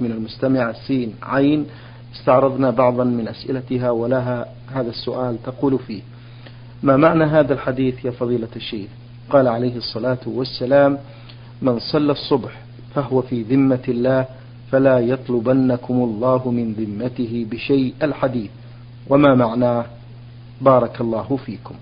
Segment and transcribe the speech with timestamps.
[0.00, 1.66] من المستمع سين عين.
[2.14, 6.02] استعرضنا بعضا من أسئلتها ولها هذا السؤال تقول فيه
[6.82, 8.88] ما معنى هذا الحديث يا فضيلة الشيخ؟
[9.30, 10.98] قال عليه الصلاة والسلام
[11.62, 12.62] من صلى الصبح
[12.94, 14.26] فهو في ذمة الله
[14.70, 18.50] فلا يطلبنكم الله من ذمته بشيء الحديث.
[19.08, 19.84] وما معناه
[20.60, 21.74] بارك الله فيكم.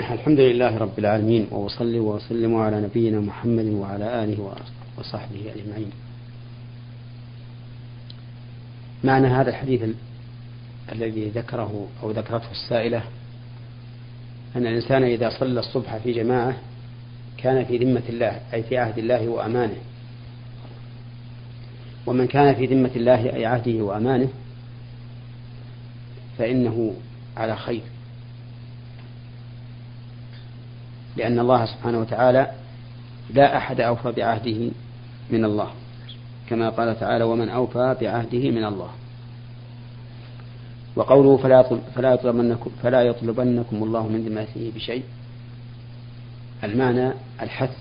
[0.00, 4.52] الحمد لله رب العالمين وأصلي وأسلم على نبينا محمد وعلى آله
[4.98, 5.90] وصحبه أجمعين.
[9.04, 9.82] معنى هذا الحديث
[10.92, 13.02] الذي ذكره أو ذكرته السائلة
[14.56, 16.56] أن الإنسان إذا صلى الصبح في جماعة
[17.38, 19.76] كان في ذمة الله أي في عهد الله وأمانه.
[22.06, 24.28] ومن كان في ذمة الله أي عهده وأمانه
[26.38, 26.94] فإنه
[27.36, 27.82] على خير.
[31.16, 32.52] لأن الله سبحانه وتعالى
[33.34, 34.70] لا أحد أوفى بعهده
[35.30, 35.70] من الله.
[36.52, 38.90] كما قال تعالى ومن أوفى بعهده من الله.
[40.96, 41.62] وقوله فلا
[41.94, 45.02] فلا يطلبنكم فلا يطلبنكم الله من ذمته بشيء.
[46.64, 47.76] المعنى الحث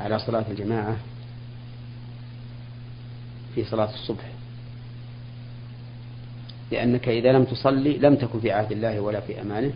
[0.00, 0.96] على صلاة الجماعة
[3.54, 4.24] في صلاة الصبح.
[6.70, 9.72] لأنك إذا لم تصلي لم تكن في عهد الله ولا في أمانه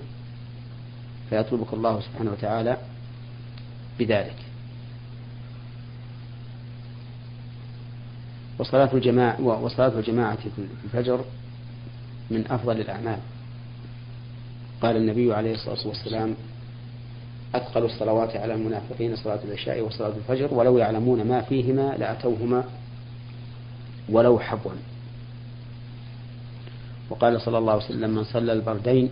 [1.31, 2.77] فيطلبك الله سبحانه وتعالى
[3.99, 4.46] بذلك.
[8.59, 10.49] وصلاة الجماعة وصلاة الجماعة في
[10.85, 11.25] الفجر
[12.31, 13.19] من أفضل الأعمال.
[14.83, 16.35] قال النبي عليه الصلاة والسلام
[17.55, 22.65] أثقل الصلوات على المنافقين صلاة العشاء وصلاة الفجر ولو يعلمون ما فيهما لأتوهما
[24.09, 24.73] ولو حبوا.
[27.11, 29.11] وقال صلى الله عليه وسلم من صلى البردين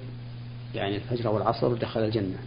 [0.75, 2.39] يعني الفجر والعصر دخل الجنة.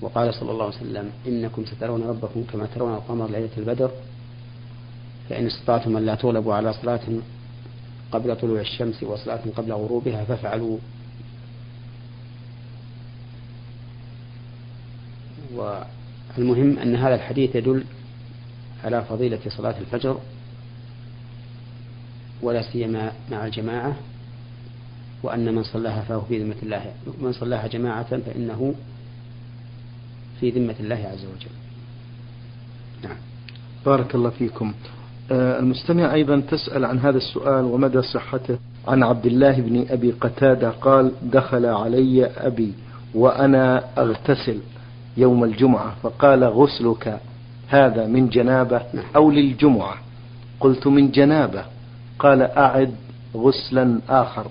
[0.00, 3.90] وقال صلى الله عليه وسلم إنكم سترون ربكم كما ترون القمر ليلة البدر
[5.32, 7.00] فإن استطعتم أن لا تغلبوا على صلاة
[8.12, 10.78] قبل طلوع الشمس وصلاة قبل غروبها فافعلوا.
[15.54, 17.84] والمهم أن هذا الحديث يدل
[18.84, 20.18] على فضيلة صلاة الفجر
[22.42, 23.96] ولا سيما مع الجماعة
[25.22, 26.92] وأن من صلاها فهو في ذمة الله.
[27.20, 28.74] من صلاها جماعة فإنه
[30.40, 31.54] في ذمة الله عز وجل.
[33.02, 33.16] نعم.
[33.86, 34.74] بارك الله فيكم.
[35.30, 38.58] المستمع أيضا تسأل عن هذا السؤال ومدى صحته.
[38.88, 42.72] عن عبد الله بن أبي قتادة قال دخل علي أبي
[43.14, 44.58] وأنا أغتسل
[45.16, 45.94] يوم الجمعة.
[46.02, 47.20] فقال غسلك
[47.68, 48.82] هذا من جنابة.
[49.16, 49.94] أو للجمعة؟
[50.60, 51.64] قلت من جنابة.
[52.18, 52.94] قال أعد
[53.36, 54.46] غسلا آخر.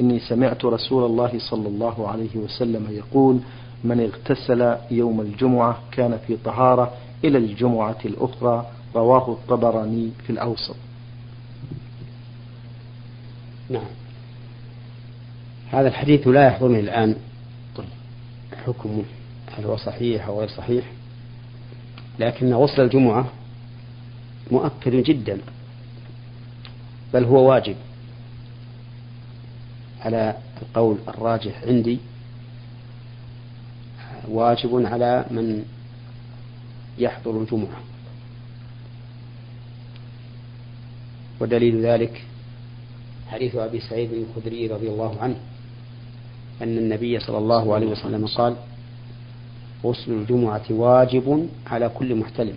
[0.00, 3.38] إني سمعت رسول الله صلى الله عليه وسلم يقول
[3.84, 6.92] من اغتسل يوم الجمعة كان في طهارة
[7.24, 10.76] إلى الجمعة الأخرى رواه الطبراني في الأوسط.
[13.70, 13.88] نعم.
[15.72, 17.16] هذا الحديث لا يحضرني الآن.
[18.66, 19.04] حكمه
[19.56, 20.84] هل هو صحيح أو غير صحيح؟
[22.18, 23.26] لكن غسل الجمعة
[24.50, 25.38] مؤكد جدا.
[27.14, 27.76] بل هو واجب.
[30.00, 31.98] على القول الراجح عندي
[34.28, 35.64] واجب على من
[36.98, 37.87] يحضر الجمعة.
[41.40, 42.22] ودليل ذلك
[43.28, 45.36] حديث أبي سعيد الخدري رضي الله عنه
[46.62, 48.56] أن النبي صلى الله عليه وسلم قال
[49.84, 52.56] غسل الجمعة واجب على كل محتلم.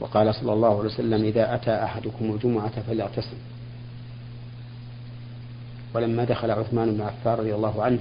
[0.00, 3.36] وقال صلى الله عليه وسلم إذا أتى أحدكم الجمعة فليغتسل.
[5.94, 7.98] ولما دخل عثمان بن عفان رضي الله عنه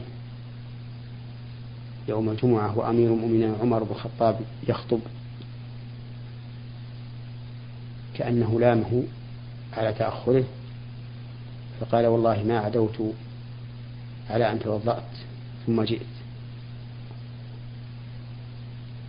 [2.07, 4.99] يوم الجمعة وأمير المؤمنين عمر بن الخطاب يخطب
[8.15, 9.03] كأنه لامه
[9.77, 10.43] على تأخره
[11.79, 13.13] فقال والله ما عدوت
[14.29, 15.03] على أن توضأت
[15.65, 16.01] ثم جئت.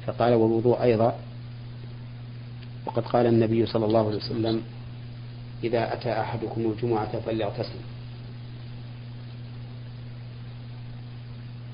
[0.06, 1.18] فقال والوضوء أيضا
[2.86, 4.62] وقد قال النبي صلى الله عليه وسلم
[5.64, 7.78] إذا أتى أحدكم الجمعة فليغتسل.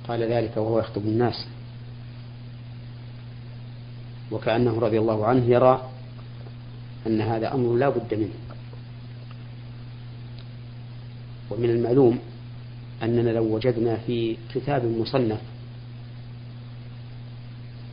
[0.09, 1.47] قال ذلك وهو يخطب الناس.
[4.31, 5.91] وكأنه رضي الله عنه يرى
[7.07, 8.35] أن هذا أمر لا بد منه.
[11.51, 12.19] ومن المعلوم
[13.03, 15.41] أننا لو وجدنا في كتاب مصنف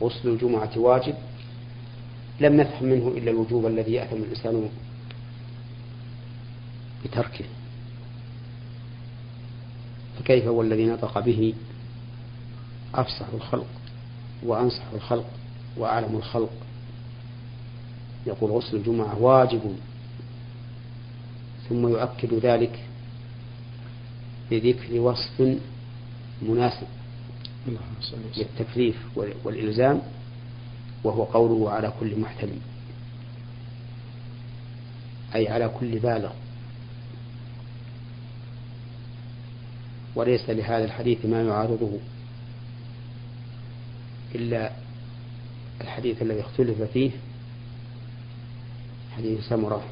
[0.02, 1.14] غسل الجمعة واجب
[2.40, 4.68] لم نفهم منه إلا الوجوب الذي يأثم الإنسان
[7.04, 7.44] بتركه.
[10.18, 11.54] فكيف هو الذي نطق به؟
[12.94, 13.66] أفصح الخلق
[14.42, 15.26] وأنصح الخلق
[15.76, 16.50] وأعلم الخلق.
[18.28, 19.76] يقول غسل الجمعة واجب.
[21.68, 22.78] ثم يؤكد ذلك
[24.50, 25.58] بذكر وصف
[26.42, 26.86] مناسب
[28.36, 28.96] للتكليف
[29.44, 30.02] والإلزام
[31.04, 32.60] وهو قوله على كل محتلم
[35.34, 36.32] أي على كل بالغ.
[40.14, 41.98] وليس لهذا الحديث ما يعارضه
[44.34, 44.72] إلا
[45.80, 47.10] الحديث الذي اختلف فيه
[49.18, 49.82] حديث سمرة.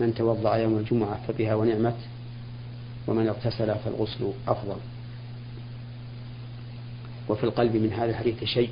[0.00, 1.96] من توضأ يوم الجمعة فبها ونعمت
[3.06, 4.76] ومن اغتسل فالغسل أفضل.
[7.28, 8.70] وفي القلب من هذا الحديث شيء.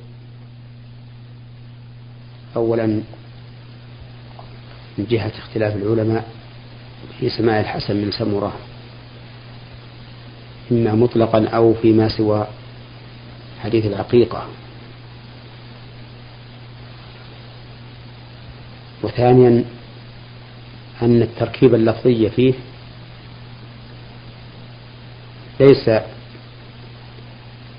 [2.57, 2.87] أولا
[4.99, 6.29] من جهة اختلاف العلماء
[7.21, 8.53] في سماع الحسن من سمرة.
[10.73, 12.47] إما مطلقا أو فيما سوى
[13.63, 14.47] حديث العقيقة.
[19.05, 19.65] وثانيا
[21.03, 22.55] أن التركيب اللفظي فيه
[25.61, 25.91] ليس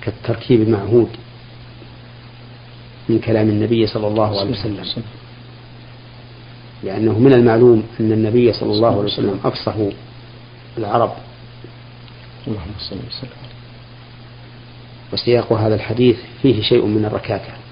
[0.02, 1.10] كالتركيب المعهود
[3.10, 5.04] من كلام النبي صلى الله عليه وسلم.
[6.84, 9.74] لأنه من المعلوم أن النبي صلى الله عليه وسلم أفصح
[10.78, 11.14] العرب.
[12.48, 13.30] اللهم صل وسلم.
[15.14, 17.65] وسياق هذا الحديث فيه شيء من الركاكة.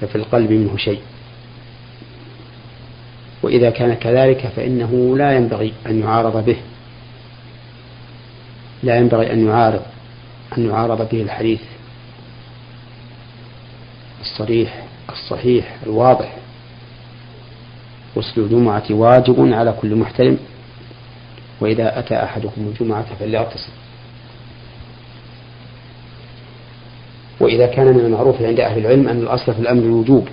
[0.00, 1.00] ففي القلب منه شيء.
[3.42, 6.56] وإذا كان كذلك فإنه لا ينبغي أن يعارض به.
[8.82, 9.82] لا ينبغي أن يعارض
[10.58, 11.60] أن يعارض به الحديث
[14.20, 16.36] الصريح الصحيح الواضح.
[18.16, 20.38] غسل الجمعة واجب على كل محترم.
[21.60, 23.85] وإذا أتى أحدكم الجمعة فليغتسل.
[27.40, 30.28] وإذا كان من المعروف عند أهل العلم أن الأصل في الأمر الوجوب.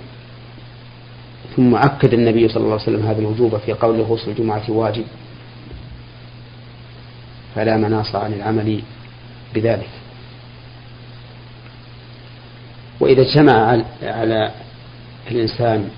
[1.56, 5.04] ثم أكد النبي صلى الله عليه وسلم هذا الوجوب في قوله غسل الجمعة واجب.
[7.54, 8.82] فلا مناص عن العمل
[9.54, 9.88] بذلك.
[13.00, 14.50] وإذا اجتمع على
[15.30, 15.88] الإنسان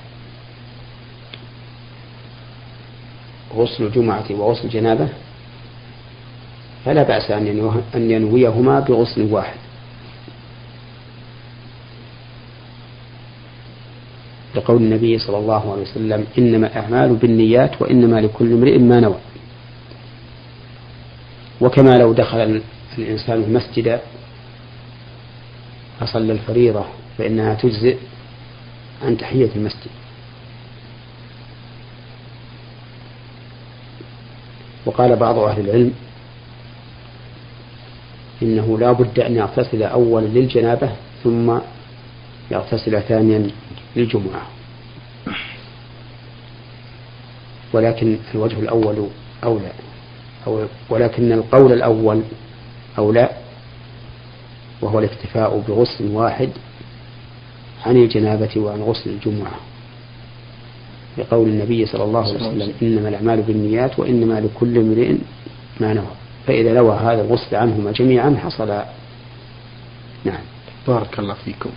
[3.56, 5.08] غسل الجمعة وغسل الجنابة
[6.84, 7.30] فلا بأس
[7.94, 9.65] أن ينويهما بغسل واحد.
[14.56, 19.18] لقول النبي صلى الله عليه وسلم إنما الأعمال بالنيات وإنما لكل امرئ ما نوى.
[21.60, 22.60] وكما لو دخل
[22.98, 24.00] الإنسان المسجد
[26.00, 26.84] فصلى الفريضة
[27.18, 27.96] فإنها تجزئ
[29.02, 29.90] عن تحية المسجد.
[34.86, 35.92] وقال بعض أهل العلم
[38.42, 40.90] إنه لا بد أن يغتسل أولا للجنابة
[41.24, 41.58] ثم
[42.50, 43.50] يغتسل ثانيا
[43.96, 44.42] للجمعة.
[47.72, 49.08] ولكن الوجه الأول
[49.44, 49.72] أولى
[50.46, 52.22] أو ولكن القول الأول
[52.98, 53.28] أولى
[54.82, 56.50] وهو الاكتفاء بغسل واحد
[57.86, 59.52] عن الجنابة وعن غسل الجمعة.
[61.18, 62.72] لقول النبي صلى الله عليه وسلم.
[62.82, 65.14] إنما الأعمال بالنيات وإنما لكل امرئ
[65.80, 66.12] ما نوى.
[66.46, 68.82] فإذا نوى هذا الغسل عنهما جميعا حصل.
[70.24, 70.40] نعم.
[70.88, 71.70] بارك الله فيكم.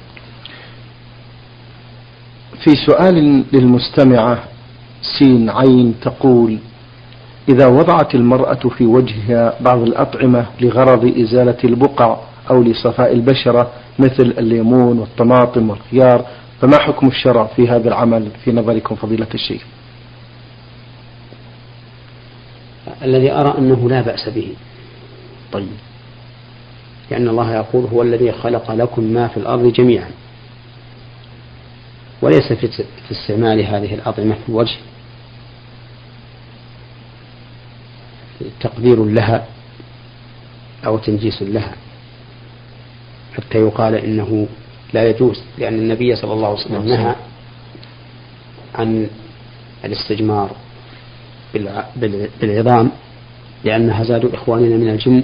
[2.64, 4.44] في سؤال للمستمعة
[5.20, 6.58] سين عين تقول
[7.50, 12.18] إذا وضعت المرأة في وجهها بعض الأطعمة لغرض إزالة البقع
[12.52, 16.26] أو لصفاء البشرة مثل الليمون والطماطم والخيار
[16.62, 19.62] فما حكم الشرع في هذا العمل؟ في نظركم فضيلة الشيخ.
[23.04, 24.54] الذي أرى أنه لا بأس به.
[25.52, 25.68] طيب.
[27.12, 30.10] لأن الله يقول هو الذي خلق لكم ما في الأرض جميعا.
[32.22, 34.78] وليس في استعمال هذه الأطعمة في الوجه.
[38.60, 39.46] تقدير لها
[40.86, 41.76] أو تنجيس لها.
[43.38, 44.48] حتى يقال إنه
[44.94, 47.16] لا يجوز لأن النبي صلى الله عليه وسلم نهى
[48.76, 49.10] عن
[49.86, 50.52] الاستجمار
[52.42, 52.92] بالعظام
[53.64, 55.24] لأنها زاد إخواننا من الجن.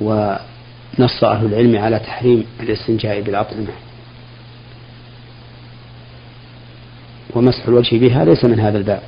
[0.00, 3.72] ونص أهل العلم على تحريم الاستنجاء بالأطعمة.
[7.34, 9.02] ومسح الوجه بها ليس من هذا الباب.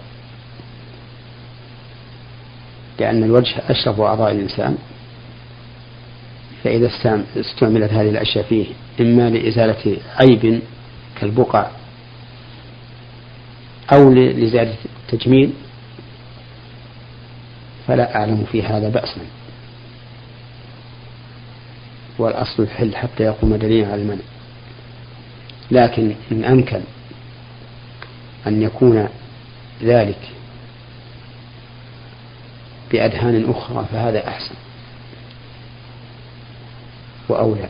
[3.00, 4.78] لأن الوجه أشرف أعضاء الإنسان.
[6.64, 6.90] فإذا
[7.36, 8.66] استعملت هذه الأشياء فيه
[9.00, 10.62] إما لإزالة عيب
[11.20, 11.66] كالبقع
[13.92, 15.52] أو لزيادة التجميل
[17.88, 19.20] فلا أعلم في هذا بأسا.
[22.18, 24.22] والأصل الحل حتى يقوم دليل على المنع.
[25.70, 26.80] لكن إن أمكن
[28.46, 29.08] أن يكون
[29.82, 30.28] ذلك
[32.92, 34.54] بأدهان أخرى فهذا أحسن
[37.28, 37.68] وأولى.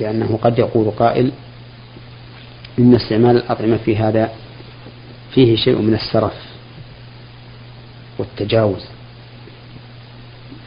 [0.00, 1.32] لأنه قد يقول قائل
[2.78, 4.32] إن استعمال الأطعمة في هذا
[5.34, 6.34] فيه شيء من السرف
[8.18, 8.84] والتجاوز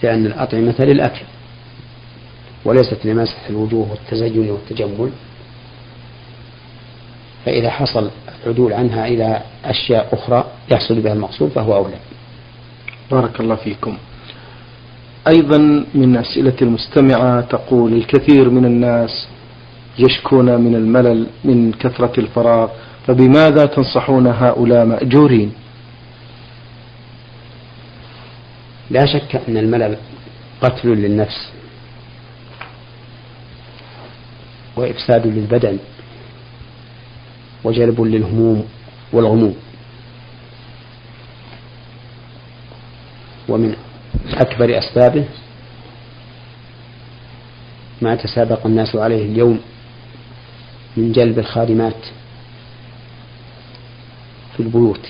[0.03, 1.25] لأن الأطعمة للأكل
[2.65, 5.11] وليست لمسح الوجوه والتزين والتجمل.
[7.45, 8.09] فإذا حصل
[8.43, 11.97] العدول عنها إلى أشياء أخرى يحصل بها المقصود فهو أولى.
[13.11, 13.97] بارك الله فيكم.
[15.27, 19.27] أيضا من أسئلة المستمعة تقول الكثير من الناس
[19.99, 22.69] يشكون من الملل من كثرة الفراغ
[23.07, 25.53] فبماذا تنصحون هؤلاء مأجورين؟
[28.89, 29.97] لا شك أن الملل
[30.61, 31.49] قتل للنفس
[34.75, 35.77] وإفساد للبدن.
[37.63, 38.67] وجلب للهموم
[39.13, 39.55] والغموم.
[43.49, 43.75] ومن
[44.33, 45.25] أكبر أسبابه
[48.01, 49.59] ما تسابق الناس عليه اليوم
[50.97, 52.05] من جلب الخادمات
[54.53, 55.07] في البيوت.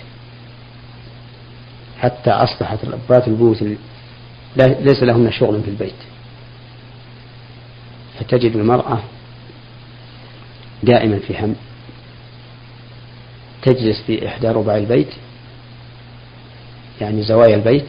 [2.00, 3.64] حتى أصبحت ربات البيوت
[4.58, 5.96] ليس لهن شغل في البيت.
[8.20, 9.00] فتجد المرأة
[10.84, 11.56] دائما في هم.
[13.62, 15.10] تجلس في إحدى ربع البيت
[17.02, 17.88] يعني زوايا البيت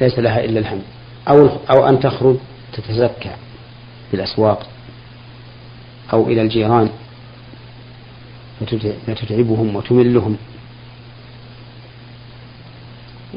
[0.00, 0.82] ليس لها إلا الهم
[1.28, 2.36] أو أو أن تخرج
[2.72, 3.30] تتزكى
[4.10, 4.66] في الأسواق
[6.12, 6.90] أو إلى الجيران
[9.06, 10.36] فتتعبهم وتملهم.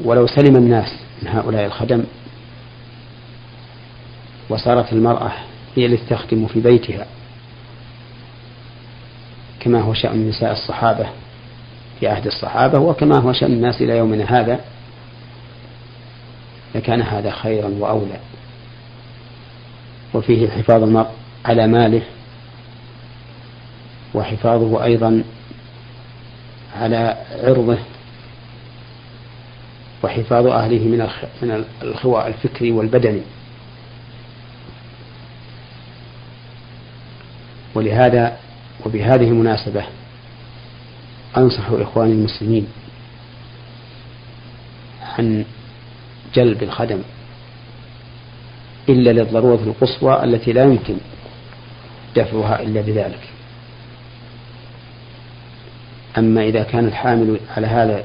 [0.04, 2.04] ولو سلم الناس من هؤلاء الخدم
[4.48, 5.32] وصارت المرأة
[5.76, 7.06] هي التي تخدم في بيتها
[9.62, 11.06] كما هو شأن نساء الصحابة
[12.00, 14.60] في عهد الصحابة وكما هو شأن الناس إلى يومنا هذا
[16.74, 18.20] لكان هذا خيرا وأولى.
[20.14, 21.10] وفيه حفاظ المرء
[21.44, 22.02] على ماله
[24.14, 25.24] وحفاظه أيضا
[26.76, 27.78] على عرضه
[30.04, 31.08] وحفاظ أهله من
[31.42, 33.22] من الخواء الفكري والبدني.
[37.74, 38.36] ولهذا
[38.86, 39.84] وبهذه المناسبة
[41.36, 42.66] أنصح إخواني المسلمين
[45.02, 45.44] عن
[46.34, 47.02] جلب الخدم
[48.88, 50.94] إلا للضرورة القصوى التي لا يمكن
[52.16, 53.28] دفعها إلا بذلك.
[56.18, 58.04] أما إذا كان الحامل على هذا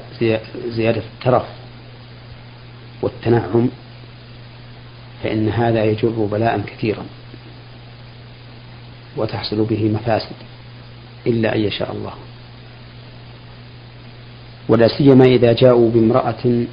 [0.68, 1.46] زيادة الترف
[3.02, 3.68] والتنعم
[5.22, 7.04] فإن هذا يجر بلاء كثيرا
[9.16, 10.47] وتحصل به مفاسد.
[11.28, 12.12] إلا أن يشاء الله.
[14.68, 16.64] ولا سيما إذا جاءوا بامرأة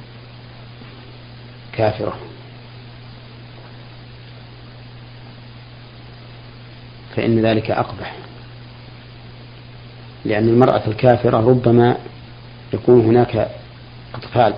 [1.72, 2.16] كافرة.
[7.16, 8.16] فإن ذلك أقبح.
[10.24, 11.96] لأن المرأة الكافرة ربما
[12.74, 13.50] يكون هناك
[14.14, 14.54] أطفال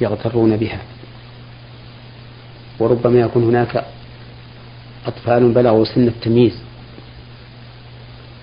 [0.00, 0.78] يغترون بها.
[2.78, 3.84] وربما يكون هناك
[5.06, 6.58] أطفال بلغوا سن التمييز.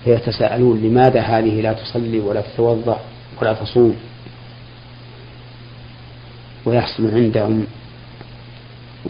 [0.04, 3.00] فيتساءلون لماذا هذه لا تصلي ولا تتوضأ
[3.42, 3.96] ولا تصوم؟
[6.64, 7.66] ويحصل عندهم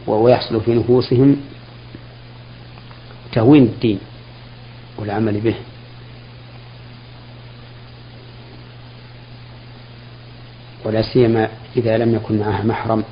[0.07, 1.37] ويحصل في نفوسهم
[3.33, 3.99] تهوين الدين
[4.99, 5.55] والعمل به.
[10.85, 13.05] ولا سيما إذا لم يكن معها محرم.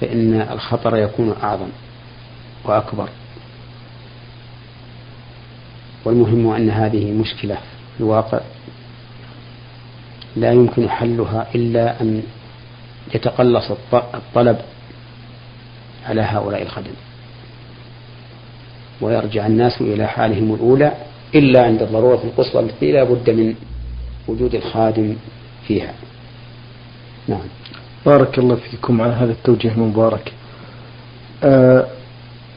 [0.00, 1.68] فإن الخطر يكون أعظم
[2.64, 3.08] وأكبر.
[6.04, 8.40] والمهم أن هذه مشكلة في الواقع
[10.36, 12.22] لا يمكن حلها إلا أن
[13.14, 14.58] يتقلص الطلب
[16.06, 16.94] على هؤلاء الخدم.
[19.00, 20.92] ويرجع الناس إلى حالهم الأولى
[21.34, 23.54] إلا عند الضرورة القصوى التي لا بد من
[24.28, 25.16] وجود الخادم
[25.66, 25.94] فيها.
[27.28, 27.48] نعم.
[28.06, 30.32] بارك الله فيكم على هذا التوجيه المبارك.
[31.44, 31.86] آه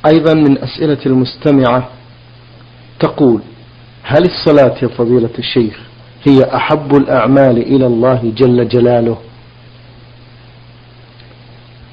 [0.06, 1.88] أيضا من أسئلة المستمعة
[3.00, 3.42] تقول
[4.04, 5.80] هل الصلاة يا فضيلة الشيخ
[6.28, 9.18] هي أحب الأعمال إلى الله جل جلاله؟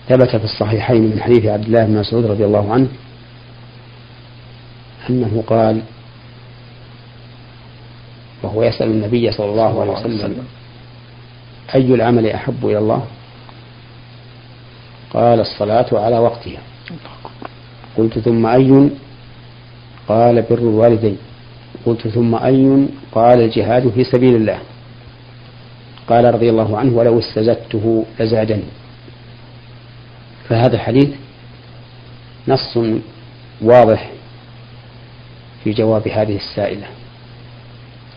[0.09, 2.89] ثبت في الصحيحين من حديث عبد الله بن مسعود رضي الله عنه
[5.11, 5.83] أنه قال
[8.43, 10.45] وهو يسأل النبي صلى الله عليه وسلم
[11.75, 13.05] أي العمل أحب إلى الله؟
[15.15, 16.61] قال الصلاة على وقتها.
[17.97, 18.91] قلت ثم أي؟
[20.09, 21.19] قال بر الوالدين.
[21.87, 24.59] قلت ثم أي؟ قال الجهاد في سبيل الله.
[26.09, 28.65] قال رضي الله عنه ولو استزدته لزادني.
[30.49, 31.09] فهذا الحديث
[32.49, 32.79] نص
[33.63, 34.11] واضح
[35.65, 36.87] في جواب هذه السائلة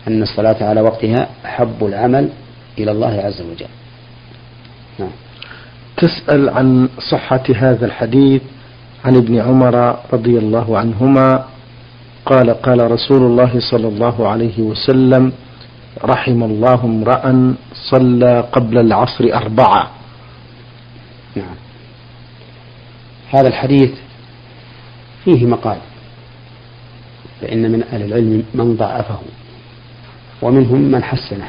[0.08, 2.28] أن الصلاة على وقتها أحب العمل
[2.78, 3.66] إلى الله عز وجل.
[4.98, 5.10] نعم.
[6.00, 8.42] تسأل عن صحة هذا الحديث
[9.04, 11.44] عن ابن عمر رضي الله عنهما.
[12.26, 15.32] قال قال رسول الله صلى الله عليه وسلم
[16.04, 17.54] رحم الله امرأ
[17.90, 19.90] صلى قبل العصر أربعة.
[21.36, 21.56] نعم.
[23.30, 23.90] هذا الحديث
[25.24, 25.78] فيه مقال
[27.40, 29.18] فإن من أهل العلم من ضعفه
[30.42, 31.48] ومنهم من حسنه.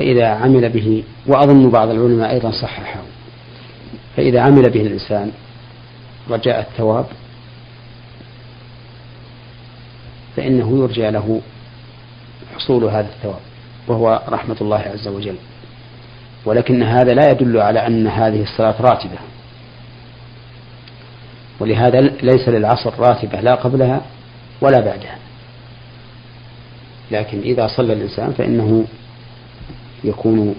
[0.00, 3.00] فإذا عمل به وأظن بعض العلماء أيضا صححه.
[4.16, 5.32] فإذا عمل به الإنسان
[6.30, 7.06] رجاء الثواب
[10.36, 11.40] فإنه يرجى له
[12.54, 13.40] حصول هذا الثواب
[13.88, 15.36] وهو رحمة الله عز وجل.
[16.44, 19.18] ولكن هذا لا يدل على أن هذه الصلاة راتبة.
[21.60, 24.00] ولهذا ليس للعصر راتبة لا قبلها
[24.60, 25.18] ولا بعدها.
[27.10, 28.84] لكن إذا صلى الإنسان فإنه
[30.04, 30.54] يكون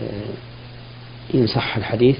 [0.00, 0.34] آه،
[1.34, 2.16] إن صح الحديث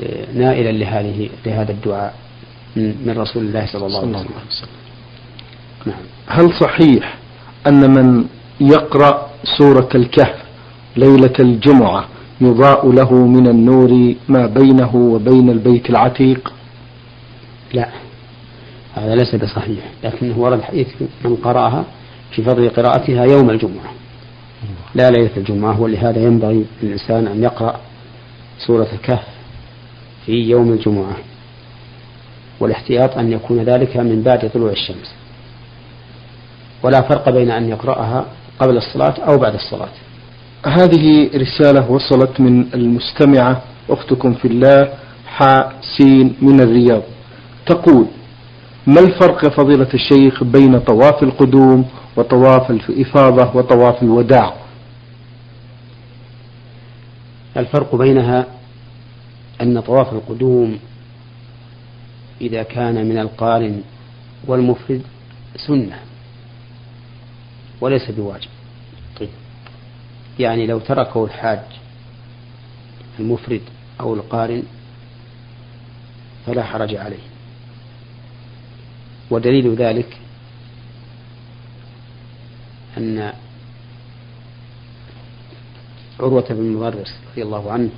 [0.00, 2.14] آه، نائلا لهذه لهذا الدعاء
[2.76, 4.68] من رسول الله صلى الله عليه وسلم.
[5.86, 6.02] نعم.
[6.26, 7.18] هل صحيح
[7.66, 8.24] أن من
[8.60, 10.44] يقرأ سورة الكهف
[10.96, 12.08] ليلة الجمعة
[12.40, 16.52] يضاء له من النور ما بينه وبين البيت العتيق؟
[17.72, 17.88] لا
[18.94, 20.88] هذا ليس بصحيح لكنه ورد حديث
[21.24, 21.84] من قرأها
[22.34, 23.92] في فضل قراءتها يوم الجمعة.
[24.94, 27.80] لا ليلة الجمعة ولهذا ينبغي للإنسان أن يقرأ
[28.66, 29.26] سورة الكهف
[30.26, 31.16] في يوم الجمعة
[32.60, 35.14] والاحتياط أن يكون ذلك من بعد طلوع الشمس.
[36.82, 38.26] ولا فرق بين أن يقرأها
[38.58, 39.88] قبل الصلاة أو بعد الصلاة.
[40.66, 44.88] هذه رسالة وصلت من المستمعة أختكم في الله
[45.26, 47.02] حاء سين من الرياض.
[47.66, 48.06] تقول
[48.86, 51.84] ما الفرق فضيلة الشيخ بين طواف القدوم
[52.16, 54.54] وطواف الإفاضة وطواف الوداع.
[57.56, 58.46] الفرق بينها
[59.60, 60.78] أن طواف القدوم
[62.40, 63.82] إذا كان من القارن
[64.46, 65.02] والمفرد
[65.66, 65.98] سنة
[67.80, 68.48] وليس بواجب.
[69.20, 69.28] طيب.
[70.38, 71.60] يعني لو تركه الحاج
[73.20, 73.62] المفرد
[74.00, 74.62] أو القارن
[76.46, 77.24] فلا حرج عليه.
[79.30, 80.18] ودليل ذلك
[82.98, 83.32] أن
[86.20, 87.90] عروة بن مضرس رضي الله عنه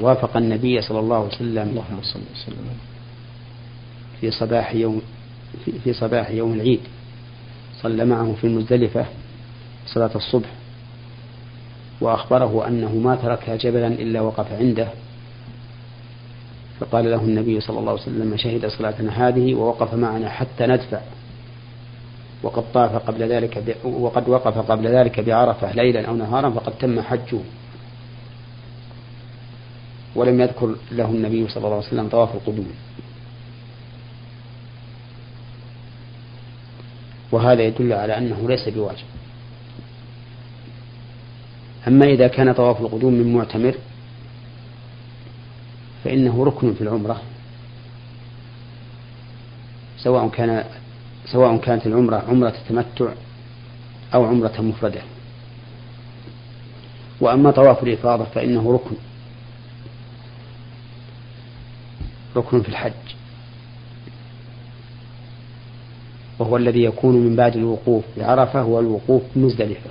[0.00, 2.66] وافق النبي صلى الله عليه وسلم اللهم صل وسلم.
[4.20, 5.02] في صباح يوم
[5.84, 6.80] في صباح يوم العيد.
[7.82, 9.06] صلى معه في المزدلفة
[9.86, 10.48] صلاة الصبح.
[12.00, 14.88] وأخبره أنه ما ترك جبلا إلا وقف عنده.
[16.80, 21.00] فقال له النبي صلى الله عليه وسلم شهد صلاتنا هذه ووقف معنا حتى ندفع.
[22.46, 23.76] وقد طاف قبل ذلك.
[23.84, 27.38] وقد وقف قبل ذلك بعرفة ليلا أو نهارا فقد تم حجه
[30.14, 32.70] ولم يذكر له النبي صلى الله عليه وسلم طواف القدوم
[37.32, 39.06] وهذا يدل على أنه ليس بواجب
[41.88, 43.74] أما إذا كان طواف القدوم من معتمر
[46.04, 47.22] فإنه ركن في العمرة
[49.98, 50.64] سواء كان
[51.26, 53.12] سواء كانت العمرة عمرة تمتع
[54.14, 55.02] أو عمرة مفردة.
[57.20, 58.96] وأما طواف الإفاضة فإنه ركن.
[62.36, 62.92] ركن في الحج.
[66.38, 69.90] وهو الذي يكون من بعد الوقوف بعرفة هو الوقوف بمزدلفة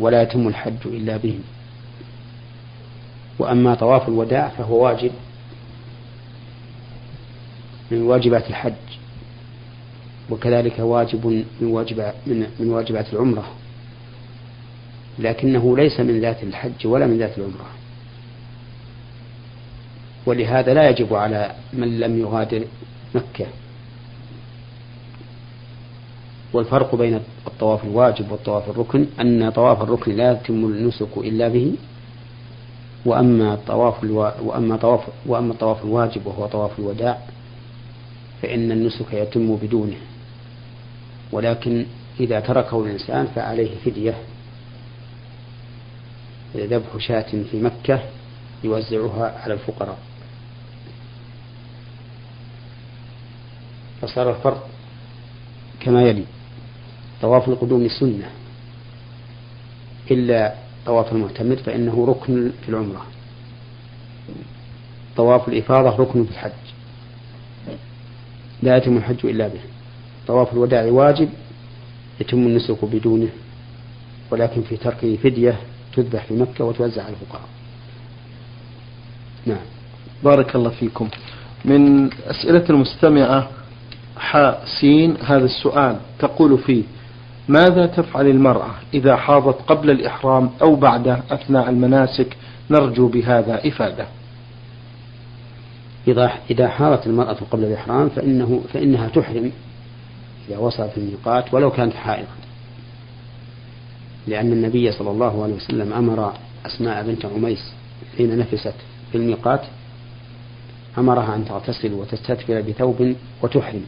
[0.00, 1.38] ولا يتم الحج إلا به
[3.38, 5.10] وأما طواف الوداع فهو واجب.
[7.90, 8.72] من واجبات الحج
[10.30, 11.26] وكذلك واجب
[11.60, 13.44] من واجب من, من واجبات العمرة
[15.18, 17.66] لكنه ليس من ذات الحج ولا من ذات العمرة.
[20.26, 22.64] ولهذا لا يجب على من لم يغادر
[23.14, 23.46] مكة.
[26.52, 31.72] والفرق بين الطواف الواجب والطواف الركن أن طواف الركن لا يتم النسك إلا به
[33.06, 34.30] وأما الطواف ألو...
[34.42, 37.18] وأما طواف وأما الطواف الواجب وهو طواف الوداع
[38.44, 39.96] فإن النسك يتم بدونه.
[41.32, 41.86] ولكن
[42.20, 44.14] إذا تركه الإنسان فعليه فدية.
[46.56, 48.02] ذبح شاة في مكة
[48.64, 49.98] يوزعها على الفقراء.
[54.02, 54.68] فصار الفرق
[55.80, 56.24] كما يلي.
[57.22, 58.30] طواف القدوم سنة.
[60.10, 60.54] إلا
[60.86, 63.06] طواف المعتمر فإنه ركن في العمرة.
[65.16, 66.63] طواف الإفاضة ركن في الحج.
[68.62, 69.60] لا يتم الحج إلا به.
[70.26, 71.28] طواف الوداع واجب
[72.20, 73.28] يتم النسك بدونه
[74.30, 75.56] ولكن في تركه فدية
[75.96, 77.48] تذبح في مكة وتوزع على الفقراء.
[79.46, 79.64] نعم.
[80.24, 81.08] بارك الله فيكم.
[81.64, 83.48] من أسئلة المستمعة
[84.16, 85.96] حاء سين هذا السؤال.
[86.18, 86.82] تقول فيه
[87.48, 92.36] ماذا تفعل المرأة إذا حاضت قبل الإحرام أو بعده أثناء المناسك؟
[92.70, 94.06] نرجو بهذا إفادة.
[96.08, 99.52] إذا إذا حارت المرأة قبل الإحرام فإنه فإنها تحرم
[100.48, 102.34] إذا وصلت الميقات ولو كانت حائضا.
[104.26, 106.32] لأن النبي صلى الله عليه وسلم أمر
[106.66, 107.72] أسماء بنت عميس
[108.16, 108.74] حين نفست
[109.12, 109.60] في الميقات
[110.98, 113.84] أمرها أن تغتسل وتستتبر بثوب وتحرم.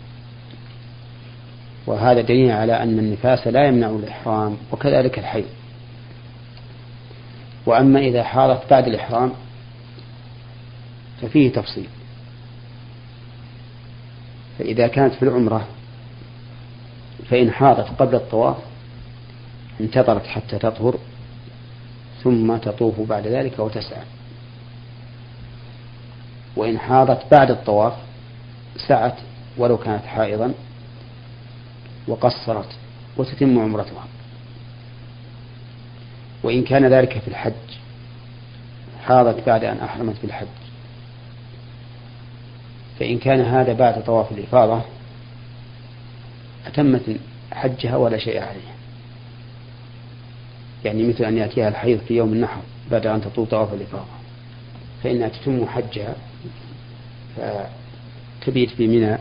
[1.86, 5.46] وهذا دليل على أن النفاس لا يمنع الإحرام وكذلك الحيض.
[7.66, 9.32] وأما إذا حارت بعد الإحرام
[11.22, 11.86] ففيه تفصيل.
[14.58, 15.66] فإذا كانت في العمرة
[17.30, 18.56] فإن حاضت قبل الطواف
[19.80, 20.98] انتظرت حتى تطهر
[22.22, 24.02] ثم تطوف بعد ذلك وتسعى.
[26.56, 27.92] وإن حاضت بعد الطواف
[28.76, 29.14] سعت
[29.56, 30.54] ولو كانت حائضا
[32.08, 32.68] وقصرت
[33.16, 34.04] وتتم عمرتها.
[36.42, 37.52] وإن كان ذلك في الحج
[39.04, 40.65] حاضت بعد أن أحرمت بالحج.
[42.98, 44.82] فإن كان هذا بعد طواف الإفاضة
[46.66, 47.02] أتمت
[47.52, 48.76] حجها ولا شيء عليها
[50.84, 54.04] يعني مثل أن يأتيها الحيض في يوم النحر بعد أن تطوف طواف الإفاضة.
[55.04, 56.14] فإنها تتم حجها
[57.36, 59.18] فتبيت في منى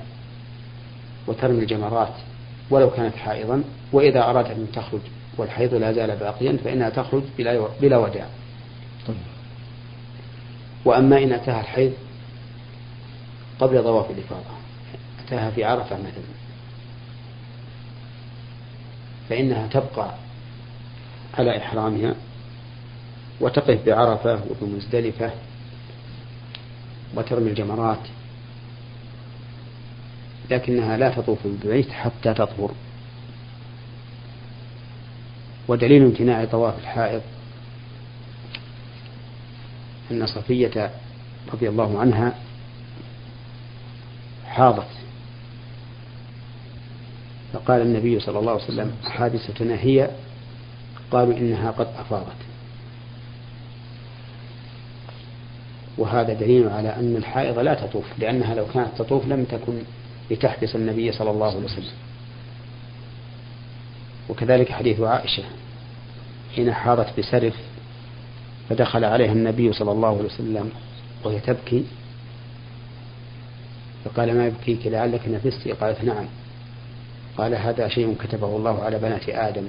[1.27, 2.13] وترمي الجمرات
[2.69, 5.01] ولو كانت حائضا وإذا أرادت أن تخرج
[5.37, 8.25] والحيض لا زال باقيا فإنها تخرج بلا بلا وداع.
[10.85, 11.93] وأما إن أتاها الحيض
[13.59, 14.55] قبل طواف الإفاضة.
[15.25, 16.35] أتاها في عرفة مثلا.
[19.29, 20.13] فإنها تبقى
[21.37, 22.15] على إحرامها
[23.41, 25.31] وتقف بعرفة وبمزدلفة
[27.15, 27.99] وترمي الجمرات.
[30.51, 32.71] لكنها لا تطوف بالبيت حتى تطهر.
[35.67, 37.21] ودليل امتناع طواف الحائض
[40.11, 40.91] أن صفية
[41.53, 42.33] رضي الله عنها
[44.55, 44.87] حاضت
[47.53, 50.09] فقال النبي صلى الله عليه وسلم حادثتنا هي
[51.11, 52.35] قالوا إنها قد أفاضت.
[55.97, 59.73] وهذا دليل على أن الحائض لا تطوف لأنها لو كانت تطوف لم تكن
[60.31, 61.93] لتحدث النبي صلى الله عليه وسلم.
[64.29, 65.43] وكذلك حديث عائشة
[66.55, 67.55] حين حاضت بسرف
[68.69, 70.71] فدخل عليها النبي صلى الله عليه وسلم
[71.23, 71.85] وهي تبكي
[74.05, 76.25] فقال ما يبكيك لعلك نفستي قالت نعم.
[77.37, 79.67] قال هذا شيء كتبه الله على بنات آدم.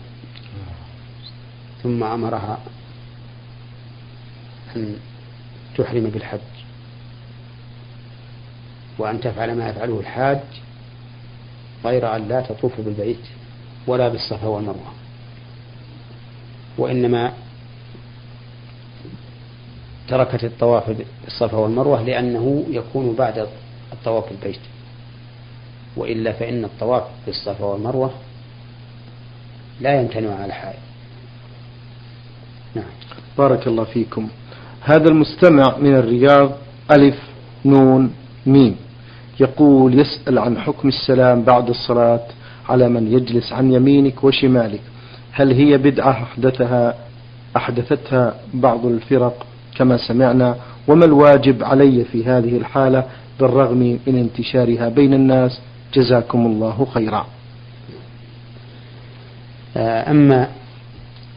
[1.82, 2.58] ثم أمرها
[4.76, 4.96] أن
[5.76, 6.38] تحرم بالحج.
[8.98, 10.40] وأن تفعل ما يفعله الحاج
[11.84, 13.26] غير أن لا تطوف بالبيت
[13.86, 14.92] ولا بالصفا والمروة.
[16.78, 17.32] وإنما
[20.08, 23.48] تركت الطواف بالصفا والمروة لأنه يكون بعد
[23.92, 24.60] الطواف بالبيت.
[25.96, 28.10] وإلا فإن الطواف بالصفا والمروة
[29.80, 30.78] لا يمتنع على الحائط
[32.74, 32.84] نعم.
[33.38, 34.28] بارك الله فيكم.
[34.80, 36.50] هذا المستمع من الرياض
[36.90, 37.16] ألف
[37.64, 38.12] نون
[38.46, 38.76] ميم
[39.40, 42.26] يقول يسأل عن حكم السلام بعد الصلاة
[42.68, 44.80] على من يجلس عن يمينك وشمالك.
[45.32, 46.94] هل هي بدعة أحدثها
[47.56, 49.46] أحدثتها بعض الفرق
[49.76, 50.56] كما سمعنا؟
[50.88, 53.04] وما الواجب علي في هذه الحالة؟
[53.40, 55.60] بالرغم من انتشارها بين الناس
[55.94, 57.26] جزاكم الله خيرا.
[59.76, 60.48] أما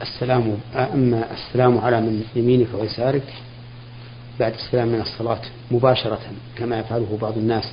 [0.01, 3.33] السلام أما السلام على من يمينك ويسارك
[4.39, 6.19] بعد السلام من الصلاة مباشرة
[6.55, 7.71] كما يفعله بعض الناس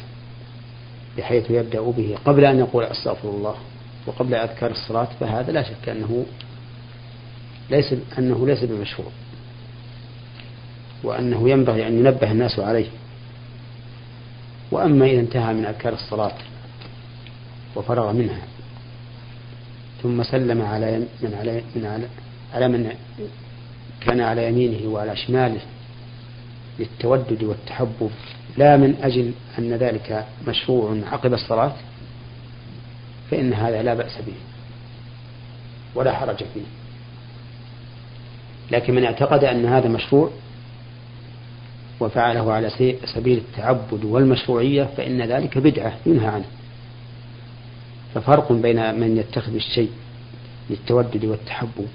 [1.19, 2.17] بحيث يبدأ به.
[2.25, 3.55] قبل أن يقول أستغفر الله
[4.07, 6.27] وقبل أذكار الصلاة فهذا لا شك أنه
[7.71, 9.09] ليس أنه ليس بمشروع
[11.05, 12.87] وأنه ينبغي أن ينبه الناس عليه.
[14.71, 16.33] وأما إذا انتهى من أذكار الصلاة
[17.77, 18.43] وفرغ منها
[20.03, 22.07] ثم سلم على من على من على
[22.55, 22.93] على من
[24.01, 25.61] كان على يمينه وعلى شماله
[26.79, 28.11] للتودد والتحبب.
[28.57, 31.73] لا من أجل أن ذلك مشروع عقب الصلاة
[33.31, 34.35] فإن هذا لا بأس به
[35.95, 36.67] ولا حرج فيه.
[38.71, 40.31] لكن من اعتقد أن هذا مشروع
[42.01, 42.71] وفعله على
[43.15, 46.45] سبيل التعبد والمشروعية فإن ذلك بدعة ينهى عنه.
[48.15, 49.91] ففرق بين من يتخذ الشيء
[50.71, 51.87] للتودد والتحبب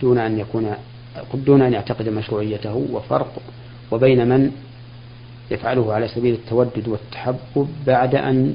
[0.00, 0.74] دون أن يكون
[1.34, 3.32] دون أن يعتقد مشروعيته وفرق
[3.90, 4.52] وبين من
[5.50, 8.54] يفعله على سبيل التودد والتحبب بعد أن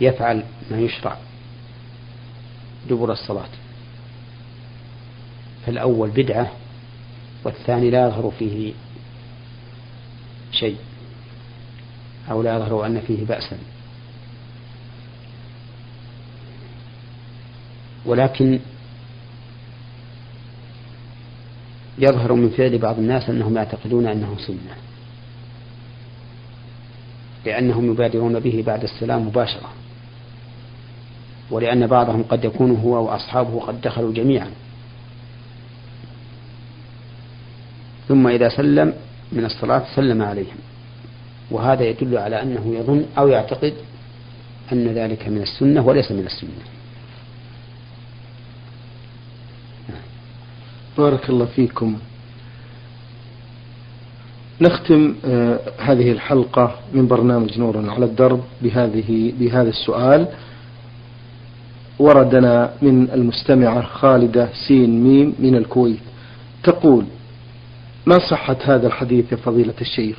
[0.00, 1.16] يفعل ما يشرع
[2.90, 3.48] دبر الصلاة.
[5.66, 6.52] فالأول بدعة
[7.44, 8.72] والثاني لا يظهر فيه
[10.52, 10.76] شيء
[12.30, 13.58] أو لا يظهر أن فيه بأسا.
[18.06, 18.58] ولكن
[21.98, 24.76] يظهر من فعل بعض الناس أنهم يعتقدون أنه سنة
[27.46, 29.68] لأنهم يبادرون به بعد السلام مباشرة
[31.50, 34.50] ولأن بعضهم قد يكون هو وأصحابه قد دخلوا جميعا.
[38.08, 38.92] ثم إذا سلم
[39.32, 40.56] من الصلاة سلم عليهم.
[41.50, 43.74] وهذا يدل على أنه يظن أو يعتقد
[44.72, 46.50] أن ذلك من السنة وليس من السنة.
[50.98, 51.98] بارك الله فيكم.
[54.60, 60.28] نختم آه هذه الحلقة من برنامج نور على الدرب بهذه بهذا السؤال.
[61.98, 65.98] وردنا من المستمعة خالدة سين ميم من الكويت
[66.62, 67.04] تقول
[68.08, 70.16] ما صحة هذا الحديث يا فضيلة الشيخ؟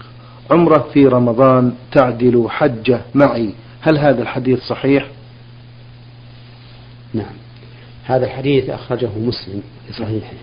[0.52, 3.54] عمرة في رمضان تعدل حجة معي.
[3.82, 5.08] هل هذا الحديث صحيح؟
[7.14, 7.36] نعم.
[8.06, 10.34] هذا الحديث أخرجه مسلم في صحيحه.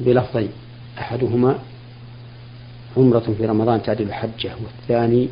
[0.00, 0.50] بلفظين.
[0.98, 1.58] أحدهما
[2.96, 5.28] عمرة في رمضان تعدل حجة والثاني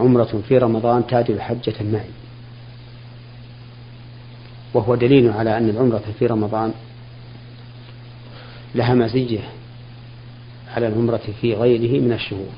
[0.00, 2.10] عمرة في رمضان تعدل حجة معي.
[4.74, 6.72] وهو دليل على أن العمرة في رمضان
[8.74, 9.40] لها مزية
[10.68, 12.52] على العمرة في غيره من الشهور.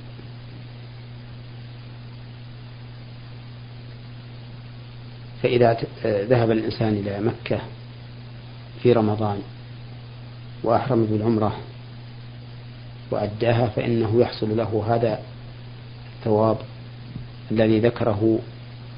[5.43, 7.61] فإذا ذهب الإنسان إلى مكة
[8.83, 9.39] في رمضان
[10.65, 11.57] وأحرم بالعمرة
[13.11, 15.21] وأداها فإنه يحصل له هذا
[16.19, 16.57] الثواب
[17.51, 18.39] الذي ذكره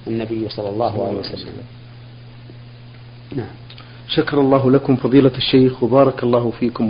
[0.07, 1.53] النبي صلى الله عليه وسلم.
[3.37, 3.51] نعم.
[4.09, 6.89] شكر الله لكم فضيلة الشيخ وبارك الله فيكم.